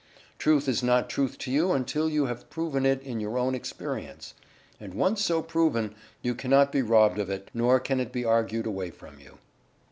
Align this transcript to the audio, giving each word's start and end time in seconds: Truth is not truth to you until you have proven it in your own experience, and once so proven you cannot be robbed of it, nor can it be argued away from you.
Truth 0.39 0.67
is 0.67 0.81
not 0.81 1.11
truth 1.11 1.37
to 1.37 1.51
you 1.51 1.73
until 1.73 2.09
you 2.09 2.25
have 2.25 2.49
proven 2.49 2.87
it 2.87 3.03
in 3.03 3.19
your 3.19 3.37
own 3.37 3.53
experience, 3.53 4.33
and 4.79 4.95
once 4.95 5.23
so 5.23 5.43
proven 5.43 5.93
you 6.23 6.33
cannot 6.33 6.71
be 6.71 6.81
robbed 6.81 7.19
of 7.19 7.29
it, 7.29 7.51
nor 7.53 7.79
can 7.79 7.99
it 7.99 8.11
be 8.11 8.25
argued 8.25 8.65
away 8.65 8.89
from 8.89 9.19
you. 9.19 9.37